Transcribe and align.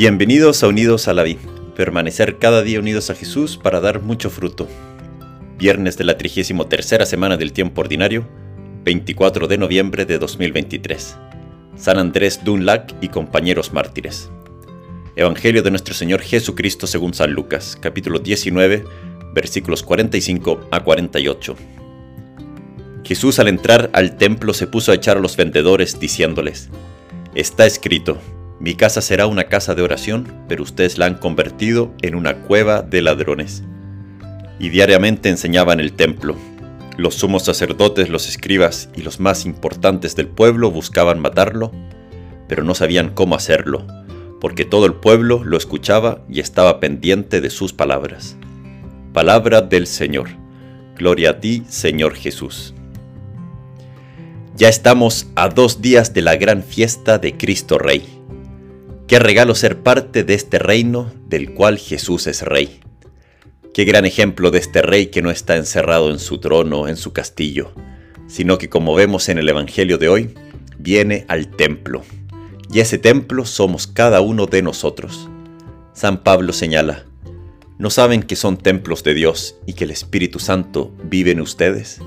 Bienvenidos 0.00 0.62
a 0.62 0.68
Unidos 0.68 1.08
a 1.08 1.12
la 1.12 1.24
Vida. 1.24 1.42
Permanecer 1.76 2.38
cada 2.38 2.62
día 2.62 2.78
unidos 2.78 3.10
a 3.10 3.14
Jesús 3.14 3.58
para 3.58 3.80
dar 3.80 4.00
mucho 4.00 4.30
fruto. 4.30 4.66
Viernes 5.58 5.98
de 5.98 6.04
la 6.04 6.16
33 6.16 7.06
semana 7.06 7.36
del 7.36 7.52
tiempo 7.52 7.82
ordinario, 7.82 8.26
24 8.82 9.46
de 9.46 9.58
noviembre 9.58 10.06
de 10.06 10.18
2023. 10.18 11.16
San 11.76 11.98
Andrés 11.98 12.42
Dunlac 12.42 12.94
y 13.02 13.08
compañeros 13.08 13.74
mártires. 13.74 14.30
Evangelio 15.16 15.62
de 15.62 15.68
nuestro 15.68 15.92
Señor 15.92 16.22
Jesucristo 16.22 16.86
según 16.86 17.12
San 17.12 17.32
Lucas, 17.32 17.76
capítulo 17.78 18.20
19, 18.20 18.82
versículos 19.34 19.82
45 19.82 20.68
a 20.70 20.82
48. 20.82 21.56
Jesús 23.04 23.38
al 23.38 23.48
entrar 23.48 23.90
al 23.92 24.16
templo 24.16 24.54
se 24.54 24.66
puso 24.66 24.92
a 24.92 24.94
echar 24.94 25.18
a 25.18 25.20
los 25.20 25.36
vendedores 25.36 26.00
diciéndoles, 26.00 26.70
Está 27.34 27.66
escrito, 27.66 28.18
mi 28.60 28.74
casa 28.74 29.00
será 29.00 29.26
una 29.26 29.44
casa 29.44 29.74
de 29.74 29.80
oración, 29.80 30.44
pero 30.46 30.62
ustedes 30.62 30.98
la 30.98 31.06
han 31.06 31.14
convertido 31.14 31.94
en 32.02 32.14
una 32.14 32.42
cueva 32.42 32.82
de 32.82 33.00
ladrones. 33.00 33.62
Y 34.58 34.68
diariamente 34.68 35.30
enseñaba 35.30 35.72
en 35.72 35.80
el 35.80 35.94
templo. 35.94 36.36
Los 36.98 37.14
sumos 37.14 37.46
sacerdotes, 37.46 38.10
los 38.10 38.28
escribas 38.28 38.90
y 38.94 39.00
los 39.00 39.18
más 39.18 39.46
importantes 39.46 40.14
del 40.14 40.28
pueblo 40.28 40.70
buscaban 40.70 41.20
matarlo, 41.20 41.72
pero 42.48 42.62
no 42.62 42.74
sabían 42.74 43.14
cómo 43.14 43.34
hacerlo, 43.34 43.86
porque 44.42 44.66
todo 44.66 44.84
el 44.84 44.92
pueblo 44.92 45.42
lo 45.42 45.56
escuchaba 45.56 46.22
y 46.28 46.40
estaba 46.40 46.80
pendiente 46.80 47.40
de 47.40 47.48
sus 47.48 47.72
palabras. 47.72 48.36
Palabra 49.14 49.62
del 49.62 49.86
Señor. 49.86 50.28
Gloria 50.98 51.30
a 51.30 51.40
ti, 51.40 51.62
Señor 51.66 52.14
Jesús. 52.14 52.74
Ya 54.54 54.68
estamos 54.68 55.28
a 55.34 55.48
dos 55.48 55.80
días 55.80 56.12
de 56.12 56.20
la 56.20 56.36
gran 56.36 56.62
fiesta 56.62 57.16
de 57.16 57.38
Cristo 57.38 57.78
Rey 57.78 58.19
Qué 59.10 59.18
regalo 59.18 59.56
ser 59.56 59.82
parte 59.82 60.22
de 60.22 60.34
este 60.34 60.60
reino 60.60 61.12
del 61.26 61.52
cual 61.52 61.78
Jesús 61.78 62.28
es 62.28 62.42
rey. 62.42 62.78
Qué 63.74 63.84
gran 63.84 64.06
ejemplo 64.06 64.52
de 64.52 64.60
este 64.60 64.82
rey 64.82 65.06
que 65.06 65.20
no 65.20 65.32
está 65.32 65.56
encerrado 65.56 66.12
en 66.12 66.20
su 66.20 66.38
trono, 66.38 66.86
en 66.86 66.96
su 66.96 67.12
castillo, 67.12 67.72
sino 68.28 68.56
que 68.56 68.68
como 68.68 68.94
vemos 68.94 69.28
en 69.28 69.38
el 69.38 69.48
Evangelio 69.48 69.98
de 69.98 70.08
hoy, 70.08 70.34
viene 70.78 71.24
al 71.26 71.48
templo. 71.48 72.04
Y 72.72 72.78
ese 72.78 72.98
templo 72.98 73.46
somos 73.46 73.88
cada 73.88 74.20
uno 74.20 74.46
de 74.46 74.62
nosotros. 74.62 75.28
San 75.92 76.22
Pablo 76.22 76.52
señala, 76.52 77.04
¿no 77.78 77.90
saben 77.90 78.22
que 78.22 78.36
son 78.36 78.58
templos 78.58 79.02
de 79.02 79.14
Dios 79.14 79.56
y 79.66 79.72
que 79.72 79.82
el 79.82 79.90
Espíritu 79.90 80.38
Santo 80.38 80.94
vive 81.02 81.32
en 81.32 81.40
ustedes? 81.40 81.98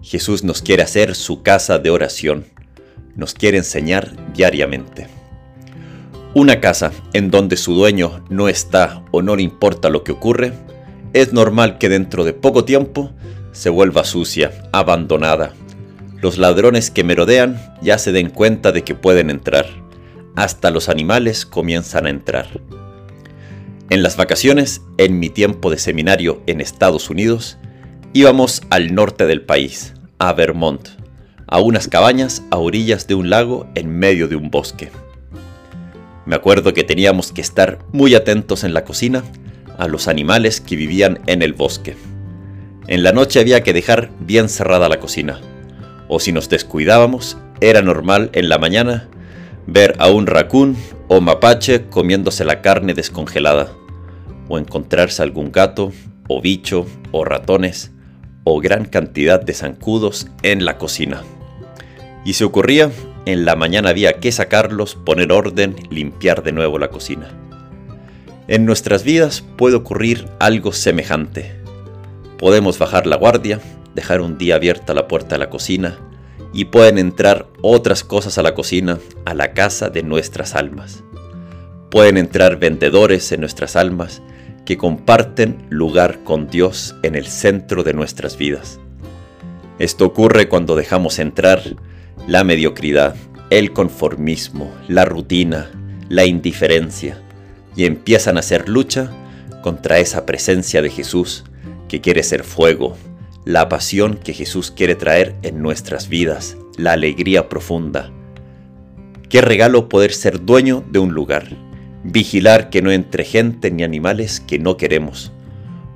Jesús 0.00 0.44
nos 0.44 0.62
quiere 0.62 0.84
hacer 0.84 1.16
su 1.16 1.42
casa 1.42 1.80
de 1.80 1.90
oración, 1.90 2.46
nos 3.16 3.34
quiere 3.34 3.58
enseñar 3.58 4.32
diariamente. 4.32 5.08
Una 6.36 6.58
casa 6.58 6.90
en 7.12 7.30
donde 7.30 7.56
su 7.56 7.74
dueño 7.74 8.24
no 8.28 8.48
está 8.48 9.04
o 9.12 9.22
no 9.22 9.36
le 9.36 9.42
importa 9.44 9.88
lo 9.88 10.02
que 10.02 10.10
ocurre, 10.10 10.52
es 11.12 11.32
normal 11.32 11.78
que 11.78 11.88
dentro 11.88 12.24
de 12.24 12.32
poco 12.32 12.64
tiempo 12.64 13.12
se 13.52 13.70
vuelva 13.70 14.02
sucia, 14.02 14.50
abandonada. 14.72 15.52
Los 16.20 16.36
ladrones 16.38 16.90
que 16.90 17.04
merodean 17.04 17.60
ya 17.82 17.98
se 17.98 18.10
den 18.10 18.30
cuenta 18.30 18.72
de 18.72 18.82
que 18.82 18.96
pueden 18.96 19.30
entrar. 19.30 19.66
Hasta 20.34 20.72
los 20.72 20.88
animales 20.88 21.46
comienzan 21.46 22.06
a 22.06 22.10
entrar. 22.10 22.48
En 23.88 24.02
las 24.02 24.16
vacaciones, 24.16 24.82
en 24.98 25.20
mi 25.20 25.30
tiempo 25.30 25.70
de 25.70 25.78
seminario 25.78 26.42
en 26.48 26.60
Estados 26.60 27.10
Unidos, 27.10 27.58
íbamos 28.12 28.62
al 28.70 28.92
norte 28.92 29.26
del 29.26 29.42
país, 29.42 29.94
a 30.18 30.32
Vermont, 30.32 30.88
a 31.46 31.60
unas 31.60 31.86
cabañas 31.86 32.42
a 32.50 32.56
orillas 32.56 33.06
de 33.06 33.14
un 33.14 33.30
lago 33.30 33.68
en 33.76 33.88
medio 33.88 34.26
de 34.26 34.34
un 34.34 34.50
bosque. 34.50 34.90
Me 36.26 36.36
acuerdo 36.36 36.72
que 36.72 36.84
teníamos 36.84 37.32
que 37.32 37.40
estar 37.40 37.78
muy 37.92 38.14
atentos 38.14 38.64
en 38.64 38.72
la 38.72 38.84
cocina 38.84 39.22
a 39.78 39.88
los 39.88 40.08
animales 40.08 40.60
que 40.60 40.76
vivían 40.76 41.20
en 41.26 41.42
el 41.42 41.52
bosque. 41.52 41.96
En 42.86 43.02
la 43.02 43.12
noche 43.12 43.40
había 43.40 43.62
que 43.62 43.72
dejar 43.72 44.10
bien 44.20 44.48
cerrada 44.48 44.88
la 44.88 45.00
cocina, 45.00 45.40
o 46.08 46.20
si 46.20 46.32
nos 46.32 46.48
descuidábamos, 46.48 47.38
era 47.60 47.82
normal 47.82 48.30
en 48.32 48.48
la 48.48 48.58
mañana 48.58 49.08
ver 49.66 49.94
a 49.98 50.10
un 50.10 50.26
racún 50.26 50.76
o 51.08 51.20
mapache 51.20 51.86
comiéndose 51.88 52.44
la 52.44 52.60
carne 52.60 52.94
descongelada, 52.94 53.72
o 54.48 54.58
encontrarse 54.58 55.22
algún 55.22 55.52
gato, 55.52 55.92
o 56.28 56.40
bicho, 56.40 56.86
o 57.12 57.24
ratones, 57.24 57.92
o 58.44 58.60
gran 58.60 58.84
cantidad 58.84 59.40
de 59.40 59.54
zancudos 59.54 60.28
en 60.42 60.64
la 60.64 60.76
cocina. 60.76 61.22
Y 62.24 62.34
se 62.34 62.44
ocurría 62.44 62.90
en 63.26 63.44
la 63.44 63.56
mañana 63.56 63.90
había 63.90 64.20
que 64.20 64.32
sacarlos, 64.32 64.94
poner 64.94 65.32
orden, 65.32 65.76
limpiar 65.90 66.42
de 66.42 66.52
nuevo 66.52 66.78
la 66.78 66.90
cocina. 66.90 67.28
En 68.46 68.66
nuestras 68.66 69.04
vidas 69.04 69.42
puede 69.56 69.76
ocurrir 69.76 70.28
algo 70.38 70.72
semejante. 70.72 71.54
Podemos 72.38 72.78
bajar 72.78 73.06
la 73.06 73.16
guardia, 73.16 73.60
dejar 73.94 74.20
un 74.20 74.36
día 74.36 74.56
abierta 74.56 74.92
la 74.92 75.08
puerta 75.08 75.36
de 75.36 75.38
la 75.38 75.50
cocina 75.50 75.98
y 76.52 76.66
pueden 76.66 76.98
entrar 76.98 77.46
otras 77.62 78.04
cosas 78.04 78.36
a 78.36 78.42
la 78.42 78.54
cocina, 78.54 78.98
a 79.24 79.34
la 79.34 79.54
casa 79.54 79.88
de 79.88 80.02
nuestras 80.02 80.54
almas. 80.54 81.02
Pueden 81.90 82.18
entrar 82.18 82.58
vendedores 82.58 83.32
en 83.32 83.40
nuestras 83.40 83.76
almas 83.76 84.20
que 84.66 84.76
comparten 84.76 85.66
lugar 85.70 86.22
con 86.24 86.48
Dios 86.48 86.94
en 87.02 87.14
el 87.14 87.26
centro 87.26 87.82
de 87.82 87.94
nuestras 87.94 88.36
vidas. 88.36 88.78
Esto 89.78 90.06
ocurre 90.06 90.48
cuando 90.48 90.76
dejamos 90.76 91.18
entrar 91.18 91.62
la 92.26 92.44
mediocridad, 92.44 93.16
el 93.50 93.72
conformismo, 93.72 94.72
la 94.88 95.04
rutina, 95.04 95.70
la 96.08 96.24
indiferencia, 96.24 97.20
y 97.76 97.84
empiezan 97.84 98.36
a 98.36 98.40
hacer 98.40 98.68
lucha 98.68 99.10
contra 99.62 99.98
esa 99.98 100.26
presencia 100.26 100.82
de 100.82 100.90
Jesús 100.90 101.44
que 101.88 102.00
quiere 102.00 102.22
ser 102.22 102.44
fuego, 102.44 102.96
la 103.44 103.68
pasión 103.68 104.16
que 104.16 104.32
Jesús 104.32 104.70
quiere 104.70 104.94
traer 104.94 105.34
en 105.42 105.62
nuestras 105.62 106.08
vidas, 106.08 106.56
la 106.76 106.92
alegría 106.92 107.48
profunda. 107.48 108.10
Qué 109.28 109.40
regalo 109.40 109.88
poder 109.88 110.12
ser 110.12 110.44
dueño 110.44 110.84
de 110.90 110.98
un 110.98 111.12
lugar, 111.12 111.48
vigilar 112.04 112.70
que 112.70 112.82
no 112.82 112.90
entre 112.90 113.24
gente 113.24 113.70
ni 113.70 113.82
animales 113.82 114.40
que 114.40 114.58
no 114.58 114.76
queremos, 114.76 115.32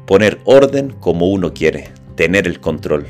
poner 0.06 0.40
orden 0.44 0.90
como 0.90 1.28
uno 1.28 1.54
quiere, 1.54 1.90
tener 2.16 2.46
el 2.46 2.60
control. 2.60 3.06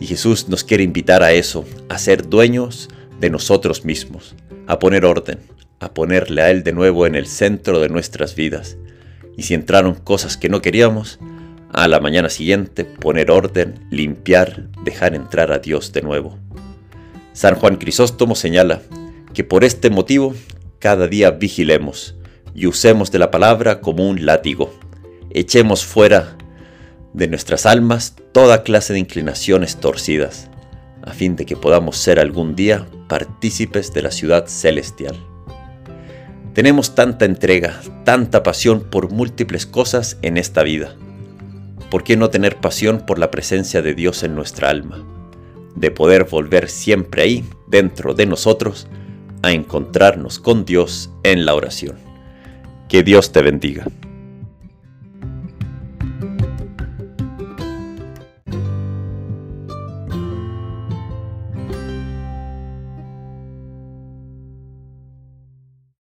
Y 0.00 0.06
Jesús 0.06 0.48
nos 0.48 0.64
quiere 0.64 0.84
invitar 0.84 1.22
a 1.22 1.32
eso, 1.32 1.64
a 1.88 1.98
ser 1.98 2.28
dueños 2.28 2.88
de 3.20 3.30
nosotros 3.30 3.84
mismos, 3.84 4.34
a 4.66 4.78
poner 4.78 5.04
orden, 5.04 5.38
a 5.80 5.92
ponerle 5.92 6.42
a 6.42 6.50
Él 6.50 6.62
de 6.62 6.72
nuevo 6.72 7.06
en 7.06 7.14
el 7.14 7.26
centro 7.26 7.80
de 7.80 7.88
nuestras 7.88 8.34
vidas. 8.34 8.76
Y 9.36 9.42
si 9.42 9.54
entraron 9.54 9.94
cosas 9.94 10.36
que 10.36 10.48
no 10.48 10.62
queríamos, 10.62 11.18
a 11.72 11.88
la 11.88 12.00
mañana 12.00 12.30
siguiente 12.30 12.84
poner 12.84 13.30
orden, 13.30 13.86
limpiar, 13.90 14.68
dejar 14.84 15.14
entrar 15.14 15.52
a 15.52 15.58
Dios 15.58 15.92
de 15.92 16.02
nuevo. 16.02 16.38
San 17.32 17.54
Juan 17.56 17.76
Crisóstomo 17.76 18.34
señala 18.34 18.82
que 19.34 19.44
por 19.44 19.64
este 19.64 19.90
motivo 19.90 20.34
cada 20.78 21.06
día 21.06 21.30
vigilemos 21.32 22.16
y 22.54 22.66
usemos 22.66 23.12
de 23.12 23.18
la 23.18 23.30
palabra 23.30 23.80
como 23.80 24.08
un 24.08 24.24
látigo. 24.24 24.72
Echemos 25.30 25.84
fuera 25.84 26.37
de 27.12 27.28
nuestras 27.28 27.66
almas 27.66 28.16
toda 28.32 28.62
clase 28.62 28.92
de 28.92 28.98
inclinaciones 28.98 29.76
torcidas, 29.76 30.48
a 31.02 31.12
fin 31.12 31.36
de 31.36 31.46
que 31.46 31.56
podamos 31.56 31.96
ser 31.96 32.18
algún 32.20 32.54
día 32.54 32.86
partícipes 33.08 33.92
de 33.92 34.02
la 34.02 34.10
ciudad 34.10 34.46
celestial. 34.46 35.16
Tenemos 36.54 36.94
tanta 36.94 37.24
entrega, 37.24 37.80
tanta 38.04 38.42
pasión 38.42 38.80
por 38.80 39.10
múltiples 39.10 39.64
cosas 39.64 40.18
en 40.22 40.36
esta 40.36 40.62
vida. 40.62 40.96
¿Por 41.90 42.04
qué 42.04 42.16
no 42.16 42.30
tener 42.30 42.56
pasión 42.56 43.04
por 43.06 43.18
la 43.18 43.30
presencia 43.30 43.80
de 43.80 43.94
Dios 43.94 44.22
en 44.22 44.34
nuestra 44.34 44.68
alma? 44.68 45.04
De 45.74 45.90
poder 45.90 46.24
volver 46.24 46.68
siempre 46.68 47.22
ahí, 47.22 47.44
dentro 47.68 48.12
de 48.12 48.26
nosotros, 48.26 48.88
a 49.42 49.52
encontrarnos 49.52 50.38
con 50.38 50.64
Dios 50.64 51.10
en 51.22 51.46
la 51.46 51.54
oración. 51.54 51.96
Que 52.88 53.02
Dios 53.02 53.32
te 53.32 53.42
bendiga. 53.42 53.86